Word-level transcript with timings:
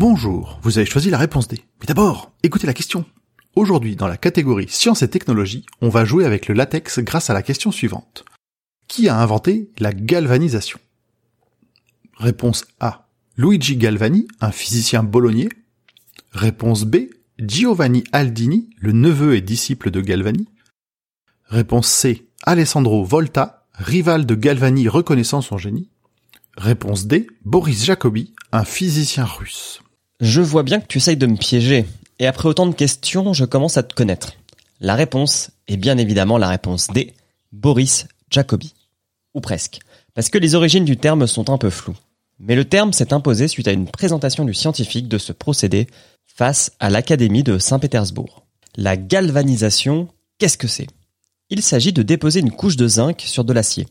Bonjour, 0.00 0.58
vous 0.62 0.78
avez 0.78 0.86
choisi 0.86 1.10
la 1.10 1.18
réponse 1.18 1.46
D. 1.46 1.62
Mais 1.78 1.86
d'abord, 1.86 2.32
écoutez 2.42 2.66
la 2.66 2.72
question. 2.72 3.04
Aujourd'hui, 3.54 3.96
dans 3.96 4.06
la 4.06 4.16
catégorie 4.16 4.66
sciences 4.66 5.02
et 5.02 5.10
technologies, 5.10 5.66
on 5.82 5.90
va 5.90 6.06
jouer 6.06 6.24
avec 6.24 6.48
le 6.48 6.54
latex 6.54 7.00
grâce 7.00 7.28
à 7.28 7.34
la 7.34 7.42
question 7.42 7.70
suivante. 7.70 8.24
Qui 8.88 9.10
a 9.10 9.18
inventé 9.18 9.68
la 9.78 9.92
galvanisation? 9.92 10.80
Réponse 12.16 12.64
A. 12.80 13.08
Luigi 13.36 13.76
Galvani, 13.76 14.26
un 14.40 14.52
physicien 14.52 15.02
bolognais. 15.02 15.50
Réponse 16.32 16.86
B. 16.86 17.10
Giovanni 17.38 18.02
Aldini, 18.12 18.70
le 18.78 18.92
neveu 18.92 19.36
et 19.36 19.42
disciple 19.42 19.90
de 19.90 20.00
Galvani. 20.00 20.48
Réponse 21.44 21.88
C. 21.88 22.26
Alessandro 22.44 23.04
Volta, 23.04 23.66
rival 23.74 24.24
de 24.24 24.34
Galvani 24.34 24.88
reconnaissant 24.88 25.42
son 25.42 25.58
génie. 25.58 25.90
Réponse 26.56 27.06
D. 27.06 27.26
Boris 27.44 27.84
Jacobi, 27.84 28.32
un 28.50 28.64
physicien 28.64 29.26
russe. 29.26 29.82
Je 30.20 30.42
vois 30.42 30.64
bien 30.64 30.80
que 30.80 30.86
tu 30.86 30.98
essayes 30.98 31.16
de 31.16 31.26
me 31.26 31.38
piéger. 31.38 31.86
Et 32.18 32.26
après 32.26 32.46
autant 32.46 32.66
de 32.66 32.74
questions, 32.74 33.32
je 33.32 33.46
commence 33.46 33.78
à 33.78 33.82
te 33.82 33.94
connaître. 33.94 34.34
La 34.78 34.94
réponse 34.94 35.50
est 35.66 35.78
bien 35.78 35.96
évidemment 35.96 36.36
la 36.36 36.48
réponse 36.48 36.88
D. 36.88 37.14
Boris 37.52 38.06
Jacobi. 38.30 38.74
Ou 39.32 39.40
presque. 39.40 39.78
Parce 40.12 40.28
que 40.28 40.36
les 40.36 40.54
origines 40.54 40.84
du 40.84 40.98
terme 40.98 41.26
sont 41.26 41.48
un 41.48 41.56
peu 41.56 41.70
floues. 41.70 41.96
Mais 42.38 42.54
le 42.54 42.66
terme 42.66 42.92
s'est 42.92 43.14
imposé 43.14 43.48
suite 43.48 43.68
à 43.68 43.72
une 43.72 43.86
présentation 43.88 44.44
du 44.44 44.52
scientifique 44.52 45.08
de 45.08 45.16
ce 45.16 45.32
procédé 45.32 45.86
face 46.26 46.72
à 46.80 46.90
l'Académie 46.90 47.42
de 47.42 47.58
Saint-Pétersbourg. 47.58 48.44
La 48.76 48.98
galvanisation, 48.98 50.08
qu'est-ce 50.38 50.58
que 50.58 50.68
c'est? 50.68 50.86
Il 51.48 51.62
s'agit 51.62 51.94
de 51.94 52.02
déposer 52.02 52.40
une 52.40 52.52
couche 52.52 52.76
de 52.76 52.88
zinc 52.88 53.22
sur 53.22 53.44
de 53.44 53.54
l'acier. 53.54 53.88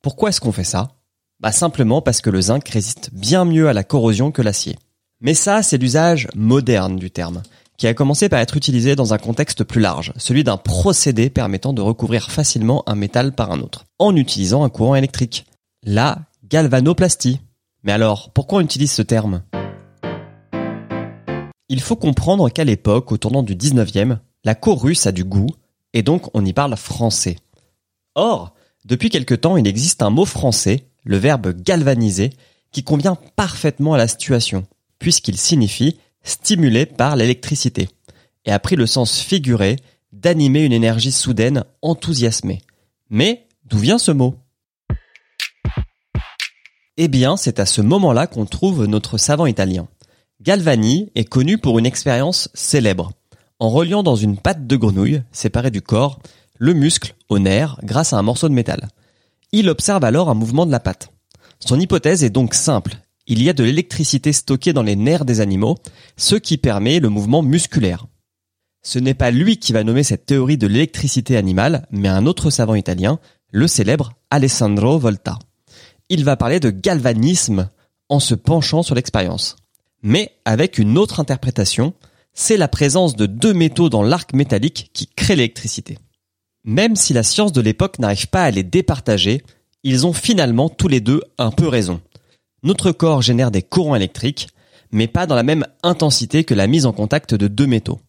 Pourquoi 0.00 0.30
est-ce 0.30 0.40
qu'on 0.40 0.50
fait 0.50 0.64
ça? 0.64 0.96
Bah 1.38 1.52
simplement 1.52 2.02
parce 2.02 2.20
que 2.20 2.30
le 2.30 2.40
zinc 2.40 2.68
résiste 2.68 3.10
bien 3.12 3.44
mieux 3.44 3.68
à 3.68 3.72
la 3.72 3.84
corrosion 3.84 4.32
que 4.32 4.42
l'acier. 4.42 4.76
Mais 5.24 5.34
ça, 5.34 5.62
c'est 5.62 5.78
l'usage 5.78 6.26
moderne 6.34 6.96
du 6.96 7.12
terme, 7.12 7.42
qui 7.78 7.86
a 7.86 7.94
commencé 7.94 8.28
par 8.28 8.40
être 8.40 8.56
utilisé 8.56 8.96
dans 8.96 9.14
un 9.14 9.18
contexte 9.18 9.62
plus 9.62 9.80
large, 9.80 10.12
celui 10.16 10.42
d'un 10.42 10.56
procédé 10.56 11.30
permettant 11.30 11.72
de 11.72 11.80
recouvrir 11.80 12.32
facilement 12.32 12.82
un 12.88 12.96
métal 12.96 13.32
par 13.32 13.52
un 13.52 13.60
autre, 13.60 13.84
en 14.00 14.16
utilisant 14.16 14.64
un 14.64 14.68
courant 14.68 14.96
électrique. 14.96 15.46
La 15.84 16.18
galvanoplastie. 16.48 17.40
Mais 17.84 17.92
alors, 17.92 18.30
pourquoi 18.30 18.58
on 18.58 18.62
utilise 18.62 18.90
ce 18.90 19.02
terme? 19.02 19.42
Il 21.68 21.80
faut 21.80 21.96
comprendre 21.96 22.50
qu'à 22.50 22.64
l'époque, 22.64 23.12
au 23.12 23.16
tournant 23.16 23.44
du 23.44 23.54
19e, 23.54 24.18
la 24.42 24.56
cour 24.56 24.82
russe 24.82 25.06
a 25.06 25.12
du 25.12 25.22
goût, 25.22 25.50
et 25.92 26.02
donc 26.02 26.30
on 26.34 26.44
y 26.44 26.52
parle 26.52 26.76
français. 26.76 27.36
Or, 28.16 28.54
depuis 28.84 29.08
quelque 29.08 29.36
temps, 29.36 29.56
il 29.56 29.68
existe 29.68 30.02
un 30.02 30.10
mot 30.10 30.24
français, 30.24 30.88
le 31.04 31.16
verbe 31.16 31.54
galvaniser, 31.62 32.30
qui 32.72 32.82
convient 32.82 33.16
parfaitement 33.36 33.94
à 33.94 33.98
la 33.98 34.08
situation, 34.08 34.66
puisqu'il 35.02 35.36
signifie 35.36 35.98
stimulé 36.22 36.86
par 36.86 37.16
l'électricité, 37.16 37.88
et 38.44 38.52
a 38.52 38.58
pris 38.60 38.76
le 38.76 38.86
sens 38.86 39.18
figuré 39.18 39.76
d'animer 40.12 40.64
une 40.64 40.72
énergie 40.72 41.10
soudaine 41.10 41.64
enthousiasmée. 41.82 42.62
Mais 43.10 43.48
d'où 43.64 43.78
vient 43.78 43.98
ce 43.98 44.12
mot? 44.12 44.36
Eh 46.96 47.08
bien, 47.08 47.36
c'est 47.36 47.58
à 47.58 47.66
ce 47.66 47.80
moment-là 47.80 48.28
qu'on 48.28 48.46
trouve 48.46 48.86
notre 48.86 49.18
savant 49.18 49.46
italien. 49.46 49.88
Galvani 50.40 51.10
est 51.16 51.24
connu 51.24 51.58
pour 51.58 51.80
une 51.80 51.86
expérience 51.86 52.48
célèbre, 52.54 53.10
en 53.58 53.70
reliant 53.70 54.04
dans 54.04 54.16
une 54.16 54.38
patte 54.38 54.68
de 54.68 54.76
grenouille, 54.76 55.22
séparée 55.32 55.72
du 55.72 55.82
corps, 55.82 56.20
le 56.58 56.74
muscle 56.74 57.16
au 57.28 57.40
nerf 57.40 57.76
grâce 57.82 58.12
à 58.12 58.18
un 58.18 58.22
morceau 58.22 58.48
de 58.48 58.54
métal. 58.54 58.88
Il 59.50 59.68
observe 59.68 60.04
alors 60.04 60.30
un 60.30 60.34
mouvement 60.34 60.64
de 60.64 60.70
la 60.70 60.80
patte. 60.80 61.10
Son 61.58 61.80
hypothèse 61.80 62.22
est 62.22 62.30
donc 62.30 62.54
simple. 62.54 62.98
Il 63.26 63.42
y 63.42 63.48
a 63.48 63.52
de 63.52 63.64
l'électricité 63.64 64.32
stockée 64.32 64.72
dans 64.72 64.82
les 64.82 64.96
nerfs 64.96 65.24
des 65.24 65.40
animaux, 65.40 65.78
ce 66.16 66.34
qui 66.34 66.58
permet 66.58 67.00
le 67.00 67.08
mouvement 67.08 67.42
musculaire. 67.42 68.06
Ce 68.82 68.98
n'est 68.98 69.14
pas 69.14 69.30
lui 69.30 69.58
qui 69.58 69.72
va 69.72 69.84
nommer 69.84 70.02
cette 70.02 70.26
théorie 70.26 70.58
de 70.58 70.66
l'électricité 70.66 71.36
animale, 71.36 71.86
mais 71.90 72.08
un 72.08 72.26
autre 72.26 72.50
savant 72.50 72.74
italien, 72.74 73.20
le 73.50 73.68
célèbre 73.68 74.12
Alessandro 74.30 74.98
Volta 74.98 75.38
il 76.12 76.24
va 76.24 76.36
parler 76.36 76.60
de 76.60 76.68
galvanisme 76.68 77.70
en 78.10 78.20
se 78.20 78.34
penchant 78.34 78.82
sur 78.82 78.94
l'expérience. 78.94 79.56
Mais 80.02 80.32
avec 80.44 80.76
une 80.76 80.98
autre 80.98 81.20
interprétation, 81.20 81.94
c'est 82.34 82.58
la 82.58 82.68
présence 82.68 83.16
de 83.16 83.24
deux 83.24 83.54
métaux 83.54 83.88
dans 83.88 84.02
l'arc 84.02 84.34
métallique 84.34 84.90
qui 84.92 85.06
crée 85.06 85.36
l'électricité. 85.36 85.96
Même 86.64 86.96
si 86.96 87.14
la 87.14 87.22
science 87.22 87.52
de 87.52 87.62
l'époque 87.62 87.98
n'arrive 87.98 88.28
pas 88.28 88.44
à 88.44 88.50
les 88.50 88.62
départager, 88.62 89.42
ils 89.84 90.06
ont 90.06 90.12
finalement 90.12 90.68
tous 90.68 90.88
les 90.88 91.00
deux 91.00 91.22
un 91.38 91.50
peu 91.50 91.66
raison. 91.66 92.02
Notre 92.62 92.92
corps 92.92 93.22
génère 93.22 93.50
des 93.50 93.62
courants 93.62 93.96
électriques, 93.96 94.48
mais 94.92 95.08
pas 95.08 95.26
dans 95.26 95.34
la 95.34 95.42
même 95.42 95.66
intensité 95.82 96.44
que 96.44 96.54
la 96.54 96.66
mise 96.66 96.86
en 96.86 96.92
contact 96.92 97.34
de 97.34 97.48
deux 97.48 97.66
métaux. 97.66 98.00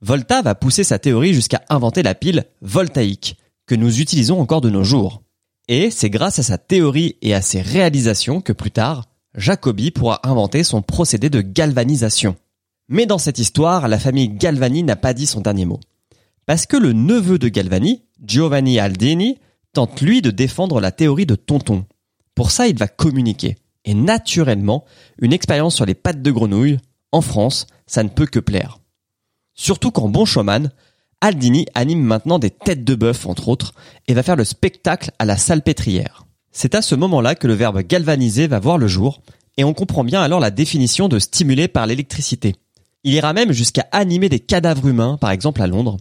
Volta 0.00 0.42
va 0.42 0.54
pousser 0.54 0.84
sa 0.84 0.98
théorie 0.98 1.34
jusqu'à 1.34 1.62
inventer 1.68 2.02
la 2.02 2.14
pile 2.14 2.46
voltaïque, 2.62 3.36
que 3.66 3.74
nous 3.74 4.00
utilisons 4.00 4.40
encore 4.40 4.60
de 4.60 4.70
nos 4.70 4.84
jours. 4.84 5.22
Et 5.68 5.90
c'est 5.90 6.10
grâce 6.10 6.38
à 6.38 6.42
sa 6.42 6.56
théorie 6.56 7.16
et 7.20 7.34
à 7.34 7.42
ses 7.42 7.60
réalisations 7.60 8.40
que 8.40 8.52
plus 8.52 8.70
tard, 8.70 9.04
Jacobi 9.34 9.90
pourra 9.90 10.20
inventer 10.22 10.64
son 10.64 10.82
procédé 10.82 11.30
de 11.30 11.40
galvanisation. 11.40 12.36
Mais 12.88 13.06
dans 13.06 13.18
cette 13.18 13.38
histoire, 13.38 13.86
la 13.86 13.98
famille 13.98 14.30
Galvani 14.30 14.82
n'a 14.82 14.96
pas 14.96 15.12
dit 15.12 15.26
son 15.26 15.40
dernier 15.40 15.66
mot. 15.66 15.80
Parce 16.46 16.64
que 16.64 16.78
le 16.78 16.94
neveu 16.94 17.38
de 17.38 17.48
Galvani, 17.48 18.02
Giovanni 18.24 18.78
Aldini, 18.78 19.38
tente 19.74 20.00
lui 20.00 20.22
de 20.22 20.30
défendre 20.30 20.80
la 20.80 20.90
théorie 20.90 21.26
de 21.26 21.34
Tonton. 21.34 21.84
Pour 22.34 22.50
ça, 22.50 22.66
il 22.66 22.78
va 22.78 22.88
communiquer. 22.88 23.56
Et 23.88 23.94
naturellement, 23.94 24.84
une 25.18 25.32
expérience 25.32 25.74
sur 25.74 25.86
les 25.86 25.94
pattes 25.94 26.20
de 26.20 26.30
grenouille, 26.30 26.76
en 27.10 27.22
France, 27.22 27.66
ça 27.86 28.02
ne 28.02 28.10
peut 28.10 28.26
que 28.26 28.38
plaire. 28.38 28.80
Surtout 29.54 29.90
qu'en 29.90 30.10
bon 30.10 30.26
showman, 30.26 30.70
Aldini 31.22 31.64
anime 31.74 32.02
maintenant 32.02 32.38
des 32.38 32.50
têtes 32.50 32.84
de 32.84 32.94
bœuf, 32.94 33.24
entre 33.24 33.48
autres, 33.48 33.72
et 34.06 34.12
va 34.12 34.22
faire 34.22 34.36
le 34.36 34.44
spectacle 34.44 35.10
à 35.18 35.24
la 35.24 35.38
salpêtrière. 35.38 36.26
C'est 36.52 36.74
à 36.74 36.82
ce 36.82 36.94
moment-là 36.96 37.34
que 37.34 37.46
le 37.46 37.54
verbe 37.54 37.80
galvaniser 37.80 38.46
va 38.46 38.58
voir 38.60 38.76
le 38.76 38.88
jour, 38.88 39.22
et 39.56 39.64
on 39.64 39.72
comprend 39.72 40.04
bien 40.04 40.20
alors 40.20 40.38
la 40.38 40.50
définition 40.50 41.08
de 41.08 41.18
stimuler 41.18 41.66
par 41.66 41.86
l'électricité. 41.86 42.56
Il 43.04 43.14
ira 43.14 43.32
même 43.32 43.52
jusqu'à 43.52 43.88
animer 43.90 44.28
des 44.28 44.40
cadavres 44.40 44.86
humains, 44.86 45.16
par 45.16 45.30
exemple 45.30 45.62
à 45.62 45.66
Londres. 45.66 45.96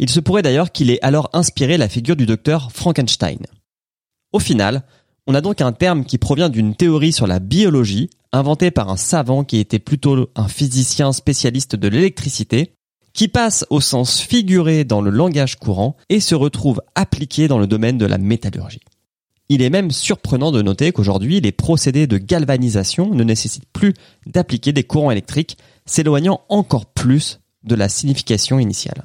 Il 0.00 0.10
se 0.10 0.18
pourrait 0.18 0.42
d'ailleurs 0.42 0.72
qu'il 0.72 0.90
ait 0.90 1.02
alors 1.02 1.30
inspiré 1.34 1.76
la 1.76 1.88
figure 1.88 2.16
du 2.16 2.26
docteur 2.26 2.72
Frankenstein. 2.72 3.46
Au 4.32 4.40
final, 4.40 4.82
on 5.28 5.34
a 5.34 5.42
donc 5.42 5.60
un 5.60 5.72
terme 5.72 6.04
qui 6.06 6.16
provient 6.16 6.48
d'une 6.48 6.74
théorie 6.74 7.12
sur 7.12 7.26
la 7.26 7.38
biologie, 7.38 8.08
inventée 8.32 8.70
par 8.70 8.88
un 8.88 8.96
savant 8.96 9.44
qui 9.44 9.58
était 9.58 9.78
plutôt 9.78 10.30
un 10.34 10.48
physicien 10.48 11.12
spécialiste 11.12 11.76
de 11.76 11.86
l'électricité, 11.86 12.72
qui 13.12 13.28
passe 13.28 13.66
au 13.68 13.82
sens 13.82 14.22
figuré 14.22 14.84
dans 14.84 15.02
le 15.02 15.10
langage 15.10 15.56
courant 15.56 15.96
et 16.08 16.20
se 16.20 16.34
retrouve 16.34 16.80
appliqué 16.94 17.46
dans 17.46 17.58
le 17.58 17.66
domaine 17.66 17.98
de 17.98 18.06
la 18.06 18.16
métallurgie. 18.16 18.80
Il 19.50 19.60
est 19.60 19.70
même 19.70 19.90
surprenant 19.90 20.50
de 20.50 20.62
noter 20.62 20.92
qu'aujourd'hui, 20.92 21.42
les 21.42 21.52
procédés 21.52 22.06
de 22.06 22.16
galvanisation 22.16 23.14
ne 23.14 23.24
nécessitent 23.24 23.70
plus 23.70 23.92
d'appliquer 24.26 24.72
des 24.72 24.84
courants 24.84 25.10
électriques, 25.10 25.58
s'éloignant 25.84 26.40
encore 26.48 26.86
plus 26.86 27.40
de 27.64 27.74
la 27.74 27.90
signification 27.90 28.58
initiale. 28.58 29.04